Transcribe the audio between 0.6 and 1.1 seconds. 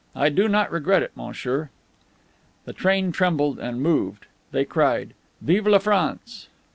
regret